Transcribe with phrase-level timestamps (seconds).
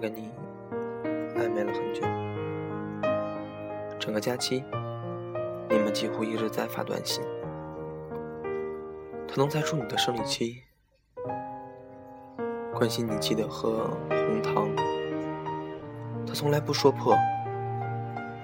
[0.00, 0.30] 跟你
[1.36, 2.00] 暧昧了很久，
[3.98, 4.64] 整个假期
[5.68, 7.22] 你们几乎一直在发短信。
[9.28, 10.62] 他能猜出你的生理期，
[12.72, 14.68] 关心你记得喝红糖。
[16.26, 17.14] 他从来不说破，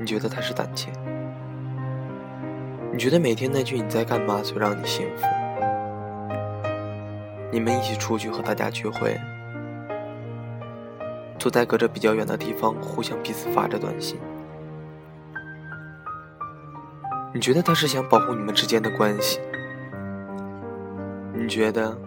[0.00, 0.90] 你觉得他是胆怯？
[2.90, 5.26] 你觉得每天那句你在干嘛最让你幸福？
[7.50, 9.20] 你们一起出去和大家聚会。
[11.42, 14.16] 坐在隔着比较远的地方，互相彼此发着短信。
[17.34, 19.40] 你觉得他是想保护你们之间的关系？
[21.34, 21.98] 你觉得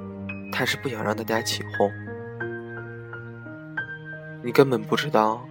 [0.54, 1.92] 他是不想让大家起哄？
[4.42, 5.46] 你根本不知道，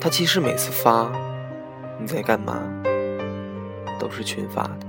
[0.00, 1.10] 他其实每次发
[1.98, 2.62] “你在干嘛”
[3.98, 4.86] 都是群发的。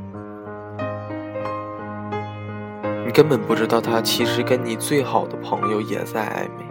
[3.04, 6.67] 你根本不知道，他其实跟你最好的朋友也在暧昧。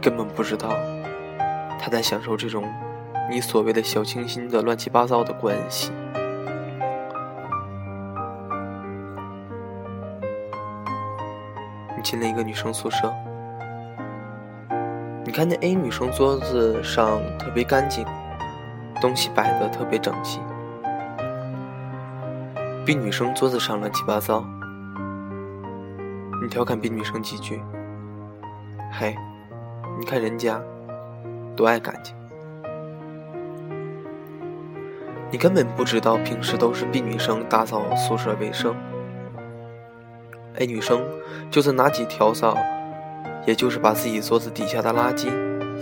[0.00, 0.70] 根本不知道，
[1.78, 2.64] 他在享受这种
[3.30, 5.92] 你所谓的小清新的乱七八糟的关系。
[11.96, 13.12] 你进了一个女生宿舍，
[15.22, 18.06] 你看见 A 女生桌子上特别干净，
[19.02, 20.40] 东西摆的特别整齐
[22.86, 24.42] ；B 女生桌子上乱七八糟，
[26.42, 27.62] 你调侃 B 女生几句，
[28.90, 29.14] 嘿。
[30.00, 30.58] 你看人家
[31.54, 32.16] 多爱干净，
[35.30, 38.74] 你根本不知道平时都是 B 女生打扫宿舍卫生
[40.54, 41.06] ，A 女生
[41.50, 42.56] 就算拿起笤扫，
[43.46, 45.28] 也就是把自己桌子底下的垃圾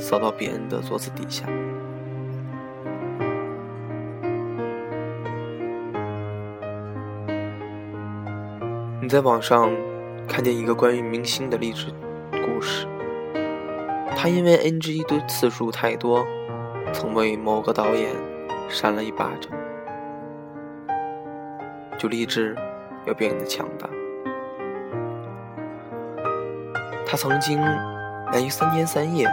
[0.00, 1.44] 扫到别人的桌子底下。
[9.00, 9.70] 你在网上
[10.26, 11.86] 看见一个关于明星的励志
[12.44, 12.84] 故事。
[14.20, 16.26] 他因为 NG 的次数太多，
[16.92, 18.12] 曾为某个导演
[18.68, 19.52] 扇了一巴掌，
[21.96, 22.56] 就立志
[23.06, 23.88] 要变得强大。
[27.06, 27.60] 他曾经
[28.32, 29.24] 连续三天三夜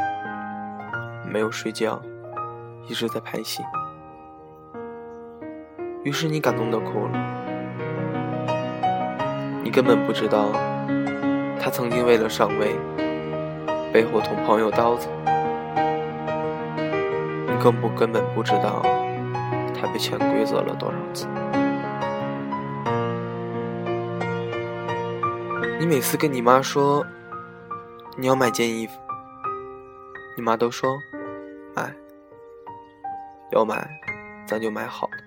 [1.27, 1.99] 没有睡觉，
[2.87, 3.63] 一直在拍戏。
[6.03, 7.11] 于是你感动的哭了。
[9.63, 10.51] 你根本不知道，
[11.59, 12.75] 他曾经为了上位。
[13.95, 15.07] 背后捅朋友刀子，
[17.47, 18.81] 你更不根本不知道
[19.73, 21.25] 他被潜规则了多少次。
[25.79, 27.05] 你每次跟你妈说
[28.17, 28.99] 你要买件衣服，
[30.35, 30.99] 你妈都说
[31.73, 31.95] 买，
[33.53, 33.87] 要买
[34.45, 35.23] 咱就买好的，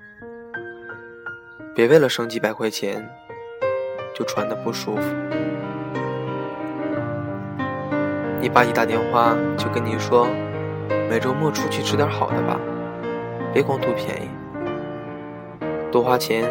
[1.74, 3.08] 别为了省几百块钱
[4.14, 5.02] 就穿的不舒服。
[8.40, 10.28] 你爸一打电话就跟你说，
[11.10, 12.56] 每周末出去吃点好的吧，
[13.52, 14.28] 别光图便宜，
[15.90, 16.44] 多花钱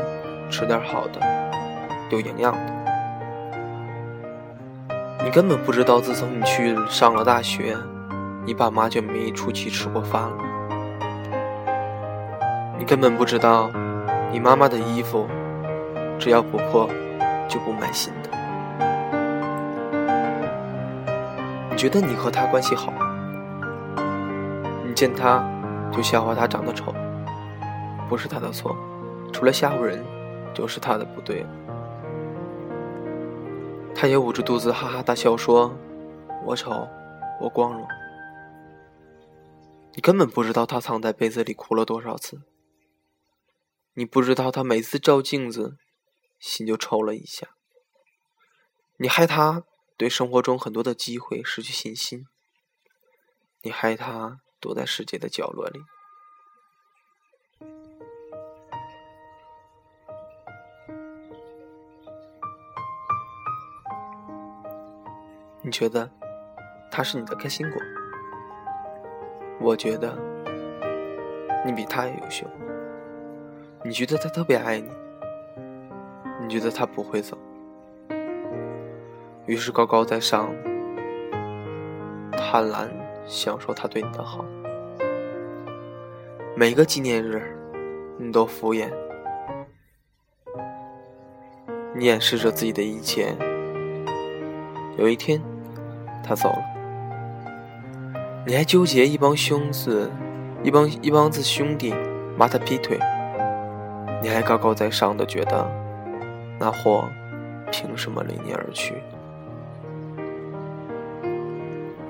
[0.49, 1.21] 吃点好的，
[2.09, 2.59] 有营养的。
[5.23, 7.77] 你根本不知道，自从你去上了大学，
[8.45, 10.37] 你爸妈就没出去吃过饭了。
[12.77, 13.71] 你根本不知道，
[14.29, 15.25] 你妈妈的衣服
[16.19, 16.89] 只要不破，
[17.47, 18.36] 就不买新的。
[21.77, 22.91] 觉得你和他关系好，
[24.83, 25.39] 你见他
[25.93, 26.91] 就笑话他长得丑，
[28.09, 28.75] 不是他的错，
[29.31, 30.03] 除了吓唬人，
[30.55, 31.45] 就是他的不对。
[33.93, 35.71] 他也捂着肚子哈哈大笑说
[36.45, 36.87] ：“我丑，
[37.39, 37.87] 我光荣。”
[39.93, 42.41] 你根本不知道他藏在被子里哭了多少次，
[43.93, 45.77] 你不知道他每次照镜子，
[46.39, 47.49] 心就抽了一下。
[48.97, 49.63] 你害他。
[49.97, 52.27] 对生活中很多的机会失去信心，
[53.63, 55.81] 你害他躲在世界的角落里。
[65.63, 66.11] 你觉得
[66.91, 67.81] 他是你的开心果？
[69.59, 70.15] 我觉得
[71.65, 72.45] 你比他也优秀。
[73.83, 74.91] 你觉得他特别爱你？
[76.43, 77.35] 你觉得他不会走？
[79.47, 80.53] 于是高高在上，
[82.33, 82.89] 贪婪
[83.25, 84.43] 享受他对你的好。
[86.53, 87.57] 每个纪念日，
[88.19, 88.89] 你都敷衍，
[91.95, 93.33] 你掩饰着自己的一切。
[94.97, 95.41] 有一天，
[96.21, 96.63] 他走了，
[98.45, 100.11] 你还纠结一帮兄子，
[100.61, 101.95] 一帮一帮子兄弟
[102.37, 102.99] 骂他劈腿，
[104.21, 105.65] 你还高高在上的觉得，
[106.59, 107.05] 那货
[107.71, 108.95] 凭什么离你而去？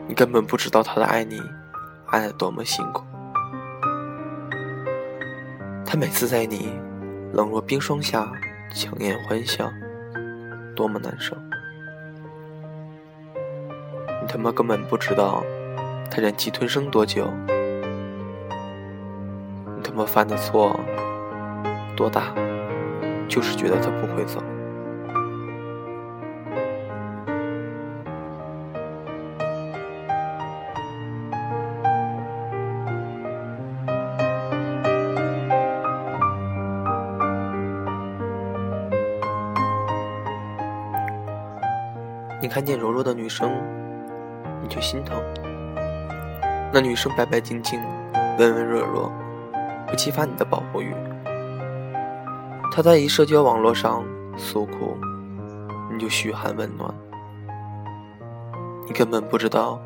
[0.07, 1.41] 你根本不知道他的爱你
[2.07, 3.03] 爱的多么辛苦。
[5.85, 6.71] 他每次在你
[7.33, 8.29] 冷若冰霜下
[8.73, 9.69] 强颜欢笑，
[10.75, 11.35] 多么难受。
[14.21, 15.43] 你他妈根本不知道
[16.09, 17.31] 他忍气吞声多久。
[19.75, 20.79] 你他妈犯的错
[21.95, 22.33] 多大，
[23.27, 24.41] 就是觉得他不会走。
[42.47, 43.51] 你看见柔弱的女生，
[44.61, 45.21] 你就心疼。
[46.71, 47.77] 那女生白白净净、
[48.39, 49.11] 温温弱弱，
[49.85, 50.95] 会激发你的保护欲。
[52.71, 54.01] 她在一社交网络上
[54.37, 54.97] 诉苦，
[55.91, 56.89] 你就嘘寒问暖。
[58.85, 59.77] 你根本不知道，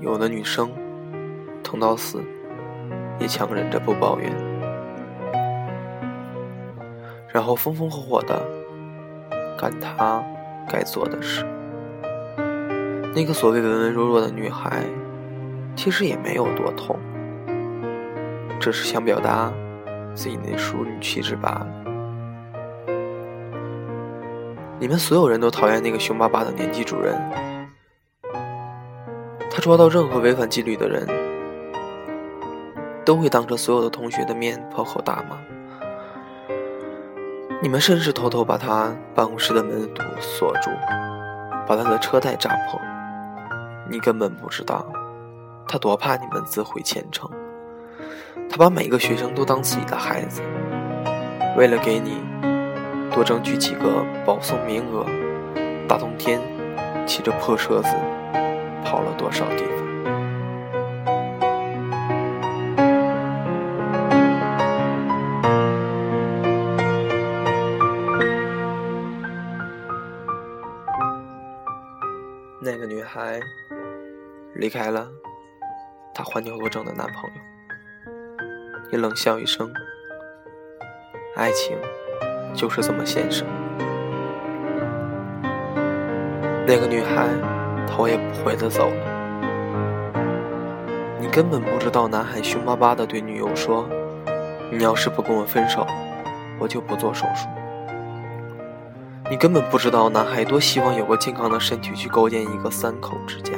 [0.00, 0.70] 有的女生
[1.62, 2.24] 疼到死，
[3.18, 4.32] 也强忍着不抱怨，
[7.28, 8.42] 然后风风火火的
[9.58, 10.24] 干她。
[10.68, 11.44] 该做的事。
[13.14, 14.84] 那个所谓文文弱弱的女孩，
[15.74, 16.98] 其实也没有多痛，
[18.60, 19.52] 只是想表达
[20.14, 21.66] 自己那淑女气质罢了。
[24.78, 27.14] 你们所有人都讨厌那个凶巴巴的年级主任，
[29.50, 31.06] 他抓到任何违反纪律的人，
[33.04, 35.36] 都会当着所有的同学的面破口大骂。
[37.62, 40.70] 你们甚至偷偷把他办公室的门堵锁住，
[41.66, 42.80] 把他的车胎扎破。
[43.86, 44.86] 你根本不知道，
[45.68, 47.30] 他多怕你们自毁前程。
[48.48, 50.40] 他把每个学生都当自己的孩子，
[51.54, 52.22] 为了给你
[53.12, 55.04] 多争取几个保送名额，
[55.86, 56.40] 大冬天
[57.06, 57.94] 骑着破车子
[58.82, 59.89] 跑了多少地方。
[72.70, 73.40] 那个女孩
[74.54, 75.08] 离开了
[76.14, 77.34] 她患尿毒症的男朋友，
[78.92, 79.68] 你冷笑一声
[81.34, 81.76] ：“爱情
[82.54, 83.42] 就是这么现实。”
[86.64, 87.26] 那个女孩
[87.88, 90.14] 头也不回的走了。
[91.18, 93.88] 你根本不知道，男孩凶巴巴的对女友说
[94.70, 95.84] ：“你要是不跟我分手，
[96.60, 97.48] 我就不做手术。”
[99.30, 103.52] 你根本不知道，男孩多希望有个健康的身体去构建一个三口之家。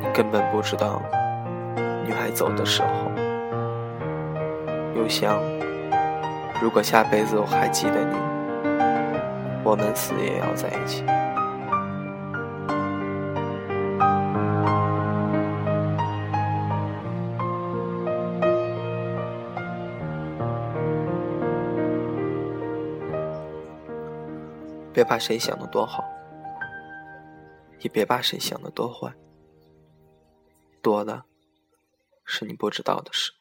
[0.00, 1.02] 你根本不知道，
[2.06, 3.10] 女孩走的时候，
[4.94, 5.36] 又想，
[6.62, 8.16] 如果下辈子我还记得你，
[9.64, 11.04] 我们死也要在一起。
[24.96, 26.02] 别把谁想的多好，
[27.80, 29.14] 也别把谁想的多坏，
[30.80, 31.24] 多的
[32.24, 33.34] 是你不知道的事。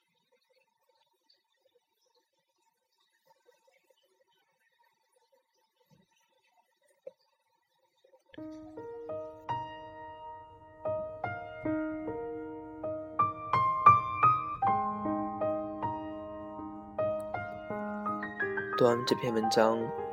[18.77, 20.04] 读完这篇文章。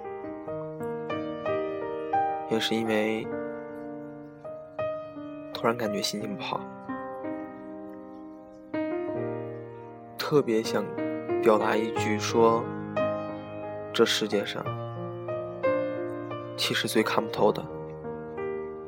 [2.60, 3.26] 是因为
[5.52, 6.60] 突然感觉心情不好，
[10.18, 10.84] 特别想
[11.42, 12.64] 表达一句：说
[13.92, 14.64] 这世界上
[16.56, 17.62] 其实最看不透的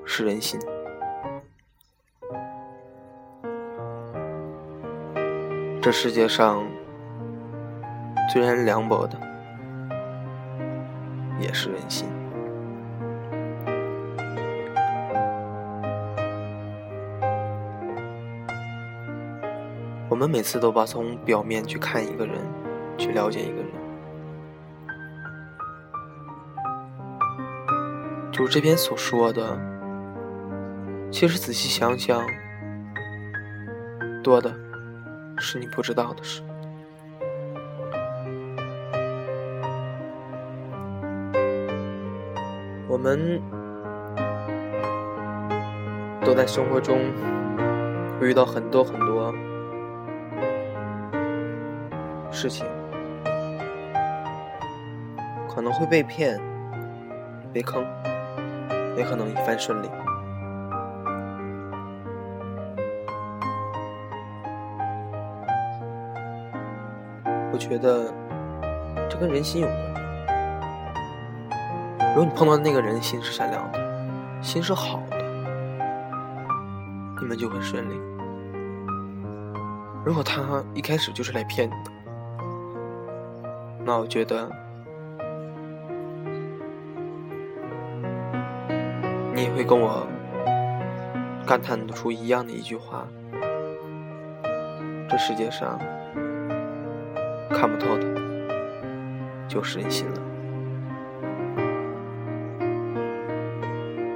[0.05, 0.59] 是人心，
[5.81, 6.63] 这世界上
[8.33, 9.19] 最让人凉薄的
[11.39, 12.09] 也是人心。
[20.15, 22.39] 我们每次都把从表面去看一个人，
[22.97, 23.67] 去了解一个人。
[28.31, 29.59] 就这篇所说的，
[31.11, 32.25] 其实仔细想想，
[34.23, 34.55] 多的
[35.39, 36.45] 是你不知道的事。
[42.87, 43.43] 我们
[46.25, 47.01] 都在生活中
[48.21, 49.35] 会遇到很多很多。
[52.35, 52.67] 事情，
[55.49, 56.39] 可能会被骗、
[57.53, 57.87] 被坑，
[58.97, 59.89] 也可能一帆顺利。
[67.53, 68.13] 我觉得
[69.09, 69.95] 这跟人心有关。
[72.15, 73.79] 如果你碰到那个人心是善良的，
[74.43, 75.17] 心是好的，
[77.21, 77.95] 你们就会顺利。
[80.05, 81.94] 如果他一开始就是来骗你的，
[83.87, 84.51] 那我觉得
[89.35, 90.07] 你也会跟我
[91.47, 93.07] 感叹出一样的一句话：
[95.09, 95.79] 这世界上
[97.51, 98.07] 看不透的，
[99.47, 100.21] 就是人心了。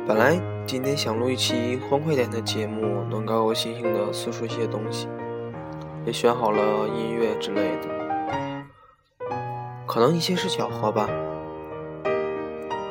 [0.07, 5.09] 本来今天想录一期欢快点的节目，能高高兴兴的诉说一些东西。
[6.07, 7.98] 也选好了音乐之类的，
[9.89, 11.09] 可能一切是巧合吧。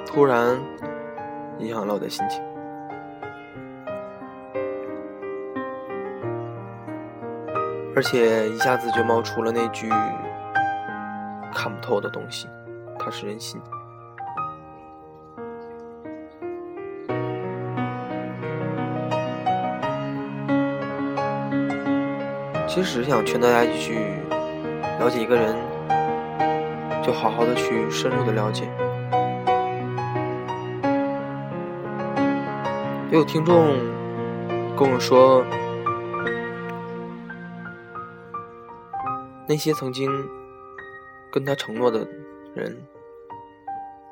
[0.05, 0.59] 突然
[1.59, 2.41] 影响了我的心情，
[7.95, 9.87] 而且一下子就冒出了那句
[11.53, 12.47] 看不透的东西，
[12.97, 13.61] 它是人心。
[22.67, 24.13] 其实想劝大家去
[24.99, 25.55] 了解一个人，
[27.07, 28.69] 就好好的去深入的了解。
[33.09, 33.77] 也有听众
[34.75, 35.41] 跟我说，
[39.47, 40.11] 那些曾经
[41.31, 42.05] 跟他承诺的
[42.53, 42.77] 人，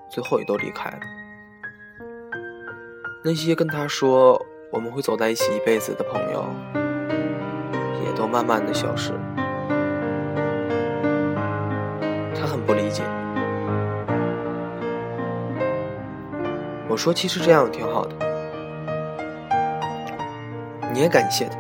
[0.10, 1.00] 最后也都离开了；
[3.26, 6.46] 那些跟他说我们会走在一起一辈子的朋友。
[8.06, 9.12] 也都慢慢的消失，
[12.66, 13.04] 不理解。
[16.88, 18.16] 我说，其实这样挺好的，
[20.94, 21.58] 你也感谢他。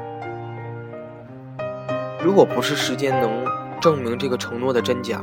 [2.24, 3.46] 如果不是时间能
[3.80, 5.22] 证明这个承诺的真假，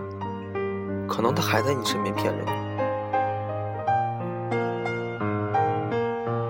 [1.08, 2.52] 可能他还在你身边骗着你。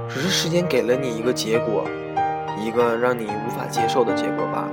[0.09, 1.85] 只是时间给了你一个结果。
[2.59, 4.71] 一个让你无法接受的结果罢了。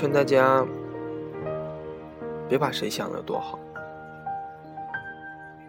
[0.00, 0.66] 劝大家，
[2.48, 3.58] 别把谁想的有多好，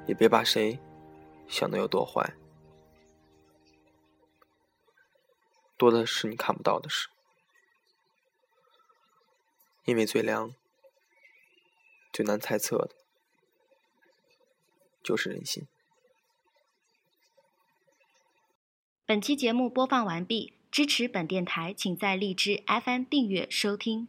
[0.07, 0.79] 也别把谁
[1.49, 2.33] 想的有多坏，
[5.75, 7.09] 多的是你看不到的事。
[9.83, 10.55] 因为最凉、
[12.13, 12.95] 最难猜测的，
[15.03, 15.67] 就是人心。
[19.05, 24.07] 本期节目播放完毕，支持本电台，请在荔枝 FM 订阅收听。